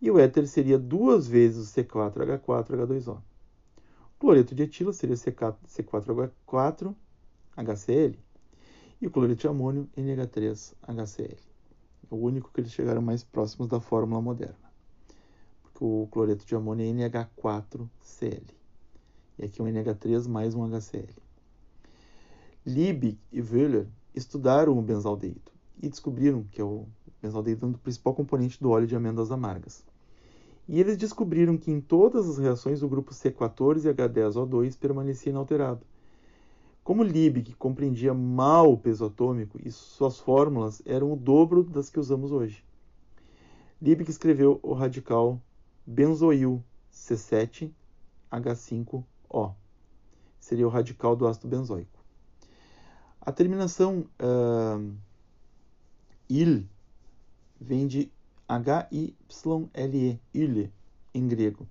E 0.00 0.10
o 0.10 0.18
éter 0.18 0.46
seria 0.46 0.78
duas 0.78 1.26
vezes 1.26 1.68
o 1.68 1.74
C4H4H2O. 1.74 3.16
O 3.16 3.22
cloreto 4.18 4.54
de 4.54 4.62
etila 4.64 4.92
seria 4.92 5.16
C4H4HCl. 5.16 8.14
E 9.00 9.06
o 9.06 9.10
cloreto 9.10 9.40
de 9.42 9.48
amônio 9.48 9.88
NH3HCl. 9.96 11.38
É 12.10 12.10
o 12.10 12.16
único 12.16 12.50
que 12.52 12.60
eles 12.60 12.72
chegaram 12.72 13.00
mais 13.02 13.22
próximos 13.22 13.68
da 13.68 13.78
fórmula 13.80 14.22
moderna. 14.22 14.56
Porque 15.62 15.84
o 15.84 16.08
cloreto 16.10 16.46
de 16.46 16.54
amônio 16.54 16.86
é 16.86 16.90
NH4Cl. 17.08 18.42
E 19.38 19.44
aqui 19.44 19.62
um 19.62 19.66
NH3 19.66 20.26
mais 20.28 20.54
um 20.54 20.66
HCl. 20.66 21.14
Liebig 22.64 23.18
e 23.30 23.40
Wöhler 23.40 23.86
estudaram 24.14 24.78
o 24.78 24.82
benzaldeído 24.82 25.55
e 25.82 25.88
descobriram 25.88 26.44
que 26.50 26.60
é 26.60 26.64
o 26.64 26.86
o 27.22 27.78
principal 27.78 28.12
componente 28.14 28.62
do 28.62 28.70
óleo 28.70 28.86
de 28.86 28.94
amêndoas 28.94 29.32
amargas. 29.32 29.82
E 30.68 30.78
eles 30.80 30.96
descobriram 30.96 31.56
que 31.56 31.72
em 31.72 31.80
todas 31.80 32.28
as 32.28 32.38
reações 32.38 32.82
o 32.82 32.88
grupo 32.88 33.12
C14 33.12 33.84
e 33.84 33.92
H10O2 33.92 34.78
permanecia 34.78 35.30
inalterado. 35.30 35.84
Como 36.84 37.02
Liebig 37.02 37.54
compreendia 37.54 38.14
mal 38.14 38.72
o 38.72 38.78
peso 38.78 39.06
atômico 39.06 39.58
e 39.64 39.72
suas 39.72 40.20
fórmulas 40.20 40.80
eram 40.84 41.12
o 41.12 41.16
dobro 41.16 41.64
das 41.64 41.90
que 41.90 41.98
usamos 41.98 42.30
hoje. 42.30 42.64
Liebig 43.82 44.08
escreveu 44.08 44.60
o 44.62 44.72
radical 44.72 45.42
benzoil 45.84 46.62
C7H5O. 46.92 49.54
Seria 50.38 50.66
o 50.66 50.70
radical 50.70 51.16
do 51.16 51.26
ácido 51.26 51.48
benzoico. 51.48 51.98
A 53.20 53.32
terminação 53.32 54.06
uh, 54.22 54.94
il 56.28 56.68
vem 57.60 57.86
de 57.86 58.10
H-Y-L-E, 58.48 60.20
ile, 60.32 60.72
em 61.14 61.26
grego, 61.26 61.66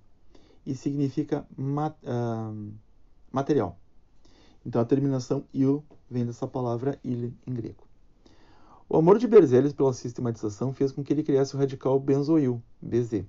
e 0.64 0.74
significa 0.74 1.46
mat, 1.56 1.96
uh, 2.02 2.72
material. 3.32 3.78
Então 4.64 4.80
a 4.80 4.84
terminação 4.84 5.44
il 5.54 5.82
vem 6.10 6.26
dessa 6.26 6.46
palavra 6.46 6.98
ile 7.04 7.32
em 7.46 7.54
grego. 7.54 7.86
O 8.88 8.96
amor 8.96 9.18
de 9.18 9.26
Berzelius 9.26 9.72
pela 9.72 9.92
sistematização 9.92 10.72
fez 10.72 10.92
com 10.92 11.02
que 11.02 11.12
ele 11.12 11.22
criasse 11.22 11.54
o 11.54 11.58
radical 11.58 11.98
benzoil, 11.98 12.62
BZ. 12.80 13.24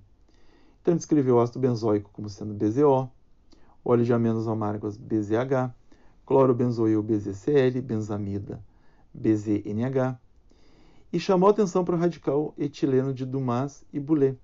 Então 0.81 0.93
ele 0.93 0.97
descreveu 0.97 1.35
o 1.35 1.39
ácido 1.39 1.59
benzoico 1.59 2.11
como 2.13 2.29
sendo 2.29 2.53
BZO, 2.53 3.09
óleo 3.83 4.05
de 4.05 4.13
amêndoas 4.13 4.47
amargas 4.47 4.97
BZH, 4.97 5.73
clorobenzoil 6.25 7.01
BZCl, 7.01 7.81
benzamida 7.81 8.63
BZNH, 9.13 10.19
e 11.11 11.19
chamou 11.19 11.49
atenção 11.49 11.85
para 11.85 11.95
o 11.95 11.99
radical 11.99 12.53
etileno 12.57 13.13
de 13.13 13.25
Dumas 13.25 13.85
e 13.93 13.99
Boulet, 13.99 14.37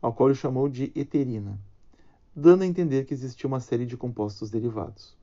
ao 0.00 0.12
qual 0.12 0.28
ele 0.28 0.38
chamou 0.38 0.68
de 0.68 0.92
eterina, 0.94 1.58
dando 2.34 2.62
a 2.62 2.66
entender 2.66 3.04
que 3.04 3.14
existia 3.14 3.46
uma 3.46 3.60
série 3.60 3.86
de 3.86 3.96
compostos 3.96 4.50
derivados. 4.50 5.16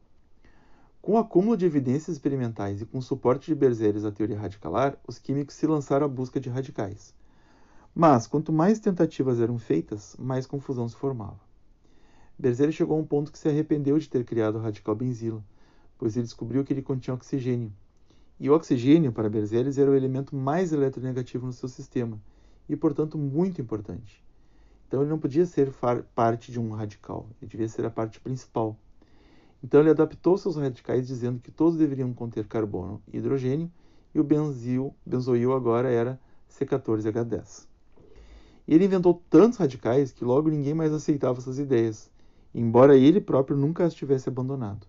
Com 1.01 1.13
o 1.13 1.17
acúmulo 1.17 1.57
de 1.57 1.65
evidências 1.65 2.15
experimentais 2.15 2.81
e 2.81 2.86
com 2.86 2.98
o 2.98 3.01
suporte 3.01 3.48
de 3.48 3.55
Berzelius 3.55 4.05
à 4.05 4.12
teoria 4.12 4.39
radicalar, 4.39 4.98
os 5.07 5.17
químicos 5.17 5.55
se 5.55 5.65
lançaram 5.65 6.05
à 6.05 6.09
busca 6.09 6.39
de 6.39 6.50
radicais. 6.50 7.13
Mas, 7.95 8.27
quanto 8.27 8.53
mais 8.53 8.79
tentativas 8.79 9.41
eram 9.41 9.57
feitas, 9.57 10.15
mais 10.19 10.45
confusão 10.45 10.88
se 10.88 10.95
formava. 10.95 11.39
Berzelius 12.38 12.75
chegou 12.75 12.98
a 12.98 13.00
um 13.01 13.05
ponto 13.05 13.31
que 13.31 13.39
se 13.39 13.50
arrependeu 13.50 13.98
de 13.98 14.09
ter 14.09 14.24
criado 14.24 14.57
o 14.57 14.62
radical 14.62 14.95
benzila, 14.95 15.43
pois 15.98 16.15
ele 16.15 16.25
descobriu 16.25 16.63
que 16.63 16.71
ele 16.71 16.81
continha 16.81 17.15
oxigênio. 17.15 17.74
E 18.39 18.50
o 18.50 18.53
oxigênio, 18.53 19.12
para 19.12 19.29
Berzelius, 19.29 19.77
era 19.77 19.91
o 19.91 19.96
elemento 19.96 20.36
mais 20.36 20.72
eletronegativo 20.72 21.46
no 21.46 21.51
seu 21.51 21.67
sistema, 21.67 22.17
e, 22.69 22.75
portanto, 22.75 23.17
muito 23.17 23.62
importante. 23.62 24.24
Então, 24.88 25.01
ele 25.01 25.10
não 25.10 25.19
podia 25.19 25.46
ser 25.46 25.72
parte 26.15 26.51
de 26.51 26.60
um 26.60 26.72
radical, 26.72 27.27
ele 27.41 27.51
devia 27.51 27.67
ser 27.67 27.86
a 27.86 27.89
parte 27.89 28.19
principal. 28.19 28.77
Então, 29.62 29.81
ele 29.81 29.89
adaptou 29.89 30.38
seus 30.38 30.55
radicais 30.55 31.05
dizendo 31.05 31.39
que 31.39 31.51
todos 31.51 31.77
deveriam 31.77 32.13
conter 32.13 32.48
carbono 32.48 33.01
e 33.12 33.17
hidrogênio, 33.17 33.69
e 34.15 34.19
o 34.19 34.24
benzil, 34.24 34.96
benzoil 35.05 35.53
agora 35.53 35.89
era 35.89 36.19
C14H10. 36.50 37.67
E 38.67 38.74
ele 38.74 38.86
inventou 38.86 39.22
tantos 39.29 39.58
radicais 39.58 40.12
que 40.12 40.24
logo 40.24 40.50
ninguém 40.50 40.74
mais 40.74 40.93
aceitava 40.93 41.39
essas 41.39 41.60
ideias, 41.60 42.10
embora 42.55 42.96
ele 42.96 43.19
próprio 43.19 43.58
nunca 43.58 43.84
as 43.84 43.93
tivesse 43.93 44.29
abandonado. 44.29 44.88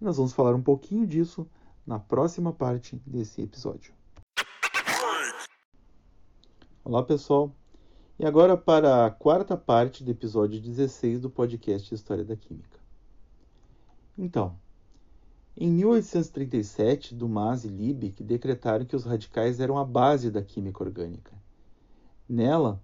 E 0.00 0.04
nós 0.04 0.16
vamos 0.16 0.32
falar 0.32 0.54
um 0.54 0.62
pouquinho 0.62 1.06
disso 1.06 1.46
na 1.86 1.98
próxima 1.98 2.52
parte 2.52 3.00
desse 3.06 3.42
episódio. 3.42 3.94
Olá, 6.84 7.02
pessoal. 7.02 7.54
E 8.18 8.24
agora 8.24 8.56
para 8.56 9.06
a 9.06 9.10
quarta 9.10 9.56
parte 9.56 10.02
do 10.02 10.10
episódio 10.10 10.60
16 10.60 11.20
do 11.20 11.30
podcast 11.30 11.94
História 11.94 12.24
da 12.24 12.34
Química. 12.34 12.80
Então, 14.18 14.58
em 15.56 15.70
1837, 15.70 17.14
Dumas 17.14 17.64
e 17.64 17.68
Liebig 17.68 18.22
decretaram 18.24 18.84
que 18.84 18.96
os 18.96 19.04
radicais 19.04 19.60
eram 19.60 19.78
a 19.78 19.84
base 19.84 20.30
da 20.30 20.42
química 20.42 20.82
orgânica. 20.82 21.32
Nela, 22.28 22.82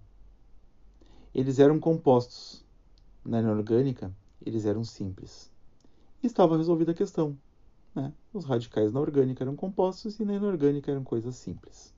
eles 1.33 1.59
eram 1.59 1.79
compostos. 1.79 2.63
Na 3.25 3.39
inorgânica, 3.39 4.13
eles 4.45 4.65
eram 4.65 4.83
simples 4.83 5.49
e 6.21 6.27
estava 6.27 6.57
resolvida 6.57 6.91
a 6.91 6.95
questão. 6.95 7.37
Né? 7.95 8.11
Os 8.33 8.45
radicais 8.45 8.91
na 8.91 8.99
orgânica 8.99 9.43
eram 9.43 9.55
compostos 9.55 10.19
e 10.19 10.25
na 10.25 10.33
inorgânica 10.33 10.91
eram 10.91 11.03
coisas 11.03 11.35
simples. 11.35 11.93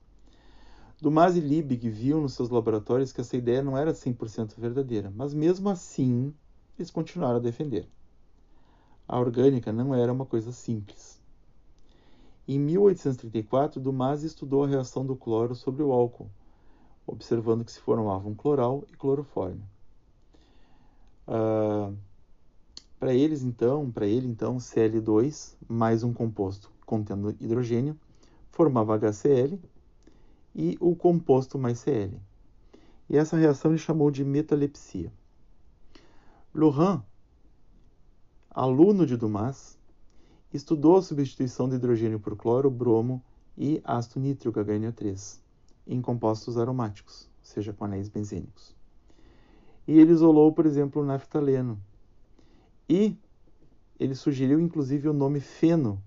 Dumas 1.01 1.35
e 1.35 1.39
Liebig 1.39 1.89
viam 1.89 2.21
nos 2.21 2.33
seus 2.33 2.49
laboratórios 2.49 3.11
que 3.11 3.21
essa 3.21 3.35
ideia 3.35 3.61
não 3.61 3.77
era 3.77 3.93
100% 3.93 4.55
verdadeira, 4.57 5.11
mas 5.15 5.33
mesmo 5.33 5.69
assim 5.69 6.33
eles 6.77 6.91
continuaram 6.91 7.37
a 7.37 7.41
defender. 7.41 7.87
A 9.07 9.19
orgânica 9.19 9.71
não 9.71 9.93
era 9.93 10.11
uma 10.11 10.25
coisa 10.25 10.51
simples. 10.51 11.21
Em 12.47 12.59
1834, 12.59 13.79
Dumas 13.79 14.23
estudou 14.23 14.63
a 14.63 14.67
reação 14.67 15.05
do 15.05 15.15
cloro 15.15 15.55
sobre 15.55 15.83
o 15.83 15.91
álcool, 15.91 16.29
observando 17.05 17.65
que 17.65 17.71
se 17.71 17.79
formavam 17.79 18.35
cloral 18.35 18.83
e 18.87 18.95
clorofórmio. 18.95 19.63
Uh, 21.27 21.95
para 22.99 23.13
eles, 23.13 23.43
então, 23.43 23.91
para 23.91 24.07
ele, 24.07 24.27
então, 24.27 24.57
Cl2 24.57 25.55
mais 25.67 26.03
um 26.03 26.13
composto 26.13 26.71
contendo 26.85 27.31
hidrogênio 27.39 27.97
formava 28.51 28.97
HCl 28.97 29.59
e 30.55 30.77
o 30.79 30.95
composto 30.95 31.59
mais 31.59 31.79
Cl. 31.79 32.17
E 33.09 33.17
essa 33.17 33.35
reação 33.35 33.71
ele 33.71 33.77
chamou 33.77 34.09
de 34.09 34.23
metalepsia. 34.23 35.11
Laurent, 36.53 37.01
aluno 38.49 39.05
de 39.05 39.17
Dumas, 39.17 39.77
estudou 40.53 40.95
a 40.97 41.01
substituição 41.01 41.67
de 41.67 41.75
hidrogênio 41.75 42.19
por 42.19 42.37
cloro, 42.37 42.71
bromo 42.71 43.21
e 43.57 43.81
ácido 43.83 44.21
nítrico 44.21 44.59
HNO3 44.59 45.39
em 45.85 46.01
compostos 46.01 46.57
aromáticos, 46.57 47.29
ou 47.39 47.45
seja, 47.45 47.73
com 47.73 47.85
anéis 47.85 48.07
benzênicos. 48.07 48.73
E 49.87 49.99
ele 49.99 50.13
isolou, 50.13 50.51
por 50.51 50.65
exemplo, 50.65 51.01
o 51.01 51.05
naftaleno, 51.05 51.77
e 52.89 53.17
ele 53.99 54.15
sugeriu 54.15 54.59
inclusive 54.59 55.07
o 55.07 55.13
nome 55.13 55.39
feno, 55.39 56.01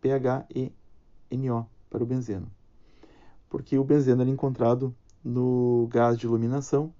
P-H-E-N-O, 0.00 1.66
para 1.90 2.02
o 2.02 2.06
benzeno. 2.06 2.50
Porque 3.48 3.78
o 3.78 3.84
benzeno 3.84 4.22
era 4.22 4.30
encontrado 4.30 4.94
no 5.22 5.86
gás 5.90 6.18
de 6.18 6.26
iluminação 6.26 6.92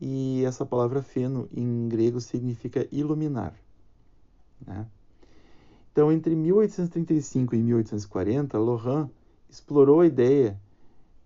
e 0.00 0.42
essa 0.44 0.64
palavra 0.64 1.02
feno 1.02 1.48
em 1.52 1.88
grego 1.88 2.20
significa 2.20 2.88
iluminar. 2.90 3.54
Né? 4.66 4.86
Então, 5.92 6.10
entre 6.10 6.34
1835 6.34 7.54
e 7.54 7.62
1840, 7.62 8.58
Lohan 8.58 9.10
explorou 9.48 10.00
a 10.00 10.06
ideia 10.06 10.58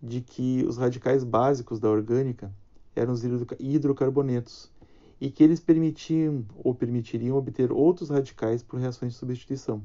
de 0.02 0.20
que 0.20 0.64
os 0.66 0.76
radicais 0.76 1.22
básicos 1.22 1.78
da 1.78 1.88
orgânica 1.88 2.52
eram 2.96 3.12
os 3.12 3.22
hidrocarbonetos 3.58 4.70
e 5.24 5.30
que 5.30 5.42
eles 5.42 5.58
permitiam 5.58 6.44
ou 6.62 6.74
permitiriam 6.74 7.38
obter 7.38 7.72
outros 7.72 8.10
radicais 8.10 8.62
por 8.62 8.78
reações 8.78 9.14
de 9.14 9.18
substituição. 9.18 9.82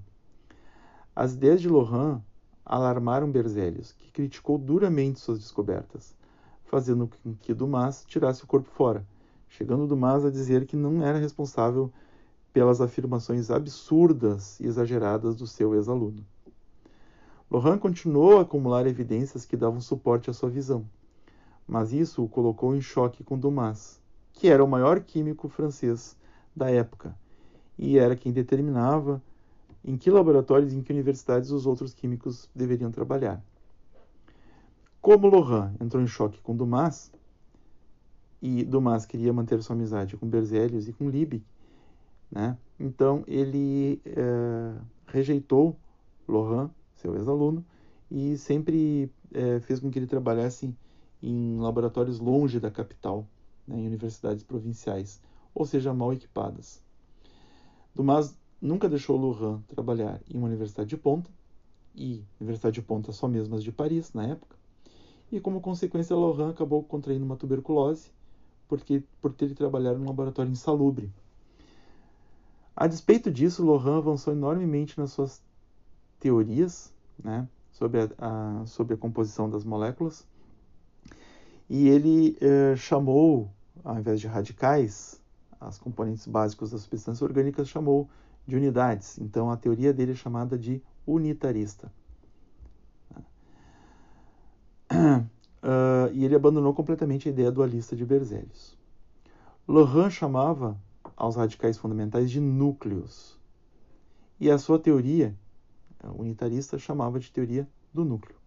As 1.16 1.32
ideias 1.32 1.62
de 1.62 1.70
Lohan 1.70 2.22
alarmaram 2.66 3.32
Berzelius, 3.32 3.94
que 3.94 4.12
criticou 4.12 4.58
duramente 4.58 5.22
suas 5.22 5.40
descobertas, 5.40 6.14
fazendo 6.66 7.08
com 7.24 7.34
que 7.36 7.54
Dumas 7.54 8.04
tirasse 8.06 8.44
o 8.44 8.48
corpo 8.48 8.70
fora, 8.70 9.08
chegando 9.48 9.88
Dumas 9.88 10.26
a 10.26 10.30
dizer 10.30 10.66
que 10.66 10.76
não 10.76 11.02
era 11.06 11.18
responsável 11.18 11.90
pelas 12.52 12.82
afirmações 12.82 13.50
absurdas 13.50 14.60
e 14.60 14.66
exageradas 14.66 15.38
do 15.38 15.48
seu 15.48 15.74
ex-aluno. 15.74 16.22
Lohan 17.50 17.78
continuou 17.78 18.40
a 18.40 18.42
acumular 18.42 18.86
evidências 18.86 19.46
que 19.46 19.56
davam 19.56 19.80
suporte 19.80 20.30
à 20.30 20.34
sua 20.34 20.50
visão, 20.50 20.86
mas 21.66 21.94
isso 21.94 22.22
o 22.22 22.28
colocou 22.28 22.76
em 22.76 22.82
choque 22.82 23.24
com 23.24 23.40
Dumas, 23.40 24.02
que 24.34 24.48
era 24.48 24.64
o 24.64 24.68
maior 24.68 25.02
químico 25.02 25.50
francês 25.50 26.18
da 26.56 26.70
época 26.70 27.16
e 27.80 27.98
era 27.98 28.16
quem 28.16 28.34
determinava 28.34 29.22
em 29.86 29.96
que 29.98 30.12
laboratórios 30.12 30.74
e 30.74 30.78
em 30.78 30.82
que 30.82 30.92
universidades 30.92 31.50
os 31.50 31.66
outros 31.66 31.94
químicos 31.94 32.50
deveriam 32.54 32.92
trabalhar. 32.92 33.42
Como 35.02 35.28
Lohan 35.28 35.74
entrou 35.80 36.04
em 36.04 36.08
choque 36.08 36.42
com 36.42 36.54
Dumas, 36.54 37.10
e 38.42 38.66
Dumas 38.66 39.06
queria 39.06 39.32
manter 39.32 39.64
sua 39.64 39.76
amizade 39.76 40.18
com 40.18 40.28
Berzelius 40.28 40.90
e 40.90 40.94
com 40.94 41.10
Liebig, 41.10 41.44
né? 42.30 42.58
Então 42.78 43.24
ele 43.26 44.02
é, 44.06 44.74
rejeitou 45.08 45.78
Lohan, 46.28 46.70
seu 46.96 47.16
ex-aluno, 47.16 47.66
e 48.12 48.38
sempre 48.38 49.10
é, 49.34 49.62
fez 49.62 49.80
com 49.80 49.90
que 49.90 49.98
ele 49.98 50.08
trabalhasse 50.08 50.74
em 51.24 51.58
laboratórios 51.58 52.20
longe 52.20 52.60
da 52.60 52.70
capital, 52.70 53.26
né, 53.70 53.80
em 53.80 53.88
universidades 53.88 54.44
provinciais, 54.44 55.22
ou 55.54 55.66
seja, 55.66 55.94
mal 55.94 56.12
equipadas. 56.12 56.82
Dumas 57.96 58.38
nunca 58.62 58.90
deixou 58.90 59.16
Lohan 59.16 59.62
trabalhar 59.68 60.20
em 60.30 60.38
uma 60.38 60.48
universidade 60.48 60.90
de 60.90 60.98
ponta, 60.98 61.30
e 61.96 62.24
universidade 62.40 62.76
de 62.76 62.82
ponta 62.82 63.12
só 63.12 63.28
mesmo 63.28 63.56
as 63.56 63.64
de 63.64 63.72
Paris 63.72 64.14
na 64.14 64.28
época, 64.28 64.56
e 65.32 65.40
como 65.40 65.62
consequência 65.62 66.16
Lohan 66.16 66.50
acabou 66.50 66.84
contraindo 66.84 67.26
uma 67.26 67.38
tuberculose 67.38 68.12
porque, 68.68 69.04
por 69.22 69.34
ter 69.34 69.54
trabalhado 69.56 70.00
num 70.00 70.06
laboratório 70.06 70.52
insalubre. 70.52 71.12
A 72.76 72.88
despeito 72.88 73.32
disso, 73.32 73.66
Lohan 73.66 73.98
avançou 73.98 74.32
enormemente 74.32 74.98
nas 74.98 75.12
suas 75.12 75.42
teorias 76.20 76.94
né, 77.22 77.48
sobre, 77.72 78.02
a, 78.02 78.10
a, 78.62 78.66
sobre 78.66 78.94
a 78.94 78.98
composição 78.98 79.50
das 79.50 79.64
moléculas 79.64 80.26
e 81.70 81.88
ele 81.88 82.38
eh, 82.42 82.76
chamou, 82.76 83.52
ao 83.84 83.98
invés 83.98 84.20
de 84.20 84.28
radicais, 84.28 85.22
as 85.60 85.78
componentes 85.78 86.28
básicos 86.28 86.72
das 86.72 86.82
substâncias 86.82 87.22
orgânicas, 87.22 87.68
chamou 87.68 88.10
de 88.48 88.56
unidades. 88.56 89.18
Então, 89.20 89.52
a 89.52 89.58
teoria 89.58 89.94
dele 89.94 90.14
é 90.14 90.16
chamada 90.16 90.58
de 90.58 90.82
unitarista. 91.06 91.92
Uh, 94.92 96.10
e 96.14 96.26
ele 96.26 96.36
abandonou 96.36 96.74
completamente 96.74 97.28
a 97.28 97.32
ideia 97.32 97.52
dualista 97.52 97.96
de 97.96 98.06
Berzelius. 98.06 98.78
Lohan 99.68 100.10
chamava 100.10 100.80
aos 101.16 101.36
radicais 101.36 101.78
fundamentais 101.78 102.32
de 102.32 102.40
núcleos. 102.40 103.38
E 104.40 104.50
a 104.50 104.58
sua 104.58 104.80
teoria 104.80 105.36
unitarista 106.18 106.80
chamava 106.80 107.20
de 107.20 107.32
teoria 107.32 107.68
do 107.94 108.06
núcleo. 108.06 108.38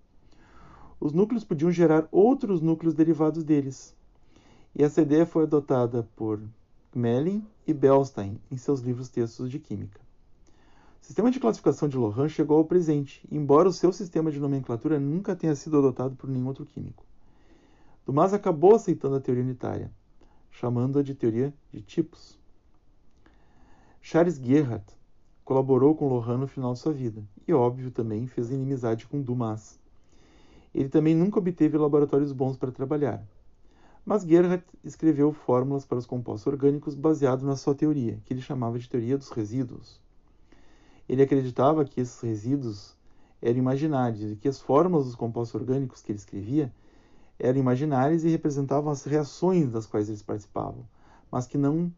Os 0.99 1.13
núcleos 1.13 1.45
podiam 1.45 1.71
gerar 1.71 2.09
outros 2.11 2.61
núcleos 2.61 2.95
derivados 2.95 3.45
deles. 3.45 3.95
E 4.75 4.83
essa 4.83 5.03
ideia 5.03 5.27
foi 5.27 5.43
adotada 5.43 6.09
por 6.17 6.41
Gmelin 6.95 7.47
e 7.67 7.75
Bellstein 7.75 8.41
em 8.51 8.57
seus 8.57 8.81
livros 8.81 9.09
textos 9.09 9.51
de 9.51 9.59
química. 9.59 10.01
O 11.03 11.05
sistema 11.05 11.31
de 11.31 11.41
classificação 11.41 11.89
de 11.89 11.97
Lohan 11.97 12.29
chegou 12.29 12.59
ao 12.59 12.65
presente, 12.65 13.27
embora 13.31 13.69
o 13.69 13.73
seu 13.73 13.93
sistema 13.93 14.31
de 14.31 14.41
nomenclatura 14.41 15.01
nunca 15.01 15.37
tenha 15.37 15.55
sido 15.55 15.79
adotado 15.79 16.15
por 16.17 16.31
nenhum 16.31 16.47
outro 16.47 16.65
químico. 16.65 17.05
Dumas 18.07 18.33
acabou 18.33 18.75
aceitando 18.75 19.17
a 19.17 19.21
teoria 19.21 19.43
unitária, 19.43 19.91
chamando-a 20.51 21.03
de 21.03 21.15
teoria 21.15 21.53
de 21.73 21.83
tipos. 21.83 22.39
Charles 24.01 24.37
Gerhardt 24.37 24.97
colaborou 25.45 25.95
com 25.95 26.09
Lohan 26.09 26.39
no 26.39 26.49
final 26.49 26.73
de 26.73 26.79
sua 26.79 26.93
vida 26.93 27.23
e, 27.47 27.53
óbvio, 27.53 27.91
também 27.91 28.27
fez 28.27 28.51
inimizade 28.51 29.07
com 29.07 29.21
Dumas. 29.21 29.79
Ele 30.75 30.89
também 30.89 31.15
nunca 31.15 31.39
obteve 31.39 31.77
laboratórios 31.77 32.33
bons 32.33 32.57
para 32.57 32.73
trabalhar. 32.73 33.23
Mas 34.05 34.25
Gerhardt 34.25 34.65
escreveu 34.83 35.33
fórmulas 35.33 35.85
para 35.85 35.99
os 35.99 36.07
compostos 36.07 36.47
orgânicos 36.47 36.95
baseado 36.95 37.47
na 37.47 37.55
sua 37.55 37.75
teoria, 37.75 38.19
que 38.25 38.35
ele 38.35 38.41
chamava 38.41 38.79
de 38.79 38.89
teoria 38.89 39.17
dos 39.17 39.31
resíduos. 39.31 40.01
Ele 41.09 41.23
acreditava 41.23 41.85
que 41.85 42.01
esses 42.01 42.21
resíduos 42.21 42.97
eram 43.41 43.59
imaginários 43.59 44.33
e 44.33 44.37
que 44.37 44.49
as 44.49 44.61
fórmulas 44.61 45.07
dos 45.07 45.15
compostos 45.15 45.61
orgânicos 45.61 46.03
que 46.03 46.11
ele 46.11 46.19
escrevia 46.19 46.73
eram 47.39 47.59
imaginárias 47.59 48.25
e 48.25 48.29
representavam 48.29 48.91
as 48.91 49.05
reações 49.05 49.71
das 49.71 49.87
quais 49.87 50.09
eles 50.09 50.23
participavam, 50.23 50.85
mas 51.31 51.47
que 51.47 51.59
não 51.59 51.93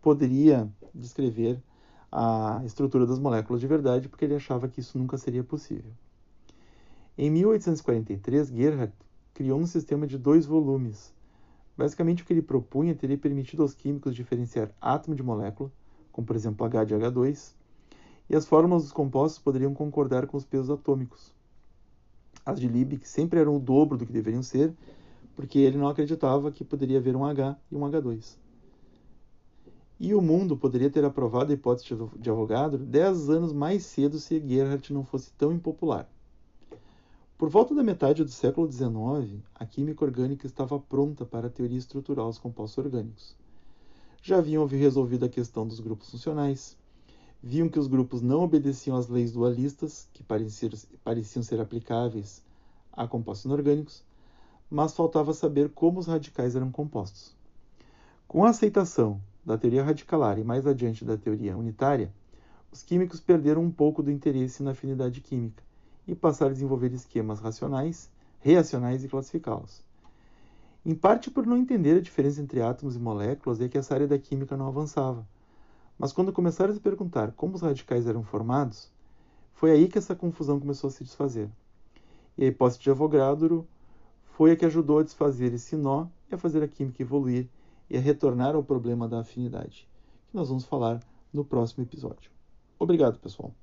poderia 0.00 0.68
descrever 0.94 1.62
a 2.10 2.62
estrutura 2.64 3.06
das 3.06 3.18
moléculas 3.18 3.60
de 3.60 3.66
verdade, 3.66 4.08
porque 4.08 4.24
ele 4.24 4.34
achava 4.34 4.68
que 4.68 4.80
isso 4.80 4.98
nunca 4.98 5.16
seria 5.16 5.44
possível. 5.44 5.90
Em 7.16 7.30
1843, 7.30 8.48
Gerhardt 8.48 8.94
criou 9.32 9.58
um 9.58 9.66
sistema 9.66 10.06
de 10.06 10.18
dois 10.18 10.44
volumes. 10.44 11.12
Basicamente, 11.76 12.22
o 12.22 12.26
que 12.26 12.32
ele 12.32 12.42
propunha 12.42 12.94
teria 12.94 13.16
permitido 13.16 13.62
aos 13.62 13.74
químicos 13.74 14.14
diferenciar 14.14 14.70
átomo 14.80 15.16
de 15.16 15.22
molécula, 15.22 15.70
como 16.10 16.26
por 16.26 16.36
exemplo 16.36 16.66
H 16.66 16.84
de 16.84 16.94
H2, 16.94 17.54
e 18.28 18.36
as 18.36 18.46
fórmulas 18.46 18.82
dos 18.82 18.92
compostos 18.92 19.42
poderiam 19.42 19.74
concordar 19.74 20.26
com 20.26 20.36
os 20.36 20.44
pesos 20.44 20.70
atômicos. 20.70 21.34
As 22.44 22.60
de 22.60 22.68
Liebig 22.68 23.06
sempre 23.06 23.40
eram 23.40 23.56
o 23.56 23.60
dobro 23.60 23.96
do 23.96 24.04
que 24.04 24.12
deveriam 24.12 24.42
ser, 24.42 24.74
porque 25.34 25.58
ele 25.58 25.78
não 25.78 25.88
acreditava 25.88 26.50
que 26.50 26.64
poderia 26.64 26.98
haver 26.98 27.16
um 27.16 27.24
H 27.24 27.56
e 27.70 27.76
um 27.76 27.80
H2. 27.80 28.36
E 29.98 30.14
o 30.14 30.20
mundo 30.20 30.56
poderia 30.56 30.90
ter 30.90 31.04
aprovado 31.04 31.52
a 31.52 31.54
hipótese 31.54 31.96
de 32.18 32.28
Avogadro 32.28 32.84
dez 32.84 33.30
anos 33.30 33.52
mais 33.52 33.84
cedo 33.86 34.18
se 34.18 34.40
Gerhardt 34.40 34.92
não 34.92 35.04
fosse 35.04 35.32
tão 35.34 35.52
impopular. 35.52 36.10
Por 37.42 37.50
volta 37.50 37.74
da 37.74 37.82
metade 37.82 38.22
do 38.22 38.30
século 38.30 38.70
XIX, 38.70 39.42
a 39.52 39.66
química 39.66 40.04
orgânica 40.04 40.46
estava 40.46 40.78
pronta 40.78 41.26
para 41.26 41.48
a 41.48 41.50
teoria 41.50 41.76
estrutural 41.76 42.28
dos 42.28 42.38
compostos 42.38 42.78
orgânicos. 42.84 43.34
Já 44.22 44.38
haviam 44.38 44.64
resolvido 44.64 45.24
a 45.24 45.28
questão 45.28 45.66
dos 45.66 45.80
grupos 45.80 46.08
funcionais, 46.08 46.76
viam 47.42 47.68
que 47.68 47.80
os 47.80 47.88
grupos 47.88 48.22
não 48.22 48.44
obedeciam 48.44 48.96
às 48.96 49.08
leis 49.08 49.32
dualistas, 49.32 50.08
que 50.12 50.22
pareciam, 50.22 51.42
ser 51.42 51.60
aplicáveis 51.60 52.44
a 52.92 53.08
compostos 53.08 53.46
inorgânicos, 53.46 54.04
mas 54.70 54.94
faltava 54.94 55.34
saber 55.34 55.68
como 55.70 55.98
os 55.98 56.06
radicais 56.06 56.54
eram 56.54 56.70
compostos. 56.70 57.34
Com 58.28 58.44
a 58.44 58.50
aceitação 58.50 59.20
da 59.44 59.58
teoria 59.58 59.82
radicalar 59.82 60.38
e 60.38 60.44
mais 60.44 60.64
adiante 60.64 61.04
da 61.04 61.16
teoria 61.16 61.58
unitária, 61.58 62.14
os 62.70 62.84
químicos 62.84 63.18
perderam 63.18 63.64
um 63.64 63.70
pouco 63.72 64.00
do 64.00 64.12
interesse 64.12 64.62
na 64.62 64.70
afinidade 64.70 65.20
química 65.20 65.71
e 66.06 66.14
passaram 66.14 66.50
a 66.50 66.54
desenvolver 66.54 66.92
esquemas 66.92 67.40
racionais, 67.40 68.10
reacionais 68.40 69.04
e 69.04 69.08
classificá-los. 69.08 69.82
Em 70.84 70.94
parte 70.94 71.30
por 71.30 71.46
não 71.46 71.56
entender 71.56 71.96
a 71.96 72.00
diferença 72.00 72.40
entre 72.40 72.60
átomos 72.60 72.96
e 72.96 72.98
moléculas 72.98 73.60
é 73.60 73.68
que 73.68 73.78
essa 73.78 73.94
área 73.94 74.08
da 74.08 74.18
química 74.18 74.56
não 74.56 74.66
avançava. 74.66 75.26
Mas 75.96 76.12
quando 76.12 76.32
começaram 76.32 76.72
a 76.72 76.74
se 76.74 76.80
perguntar 76.80 77.32
como 77.32 77.54
os 77.54 77.62
radicais 77.62 78.06
eram 78.06 78.24
formados, 78.24 78.90
foi 79.52 79.70
aí 79.70 79.86
que 79.86 79.98
essa 79.98 80.16
confusão 80.16 80.58
começou 80.58 80.88
a 80.88 80.90
se 80.90 81.04
desfazer. 81.04 81.48
E 82.36 82.44
a 82.44 82.48
hipótese 82.48 82.80
de 82.80 82.90
Avogadro 82.90 83.66
foi 84.24 84.50
a 84.50 84.56
que 84.56 84.64
ajudou 84.64 84.98
a 84.98 85.04
desfazer 85.04 85.52
esse 85.52 85.76
nó 85.76 86.06
e 86.30 86.34
a 86.34 86.38
fazer 86.38 86.62
a 86.64 86.68
química 86.68 87.00
evoluir 87.00 87.48
e 87.88 87.96
a 87.96 88.00
retornar 88.00 88.56
ao 88.56 88.64
problema 88.64 89.06
da 89.06 89.20
afinidade, 89.20 89.86
que 90.30 90.36
nós 90.36 90.48
vamos 90.48 90.64
falar 90.64 90.98
no 91.32 91.44
próximo 91.44 91.84
episódio. 91.84 92.30
Obrigado, 92.78 93.20
pessoal. 93.20 93.54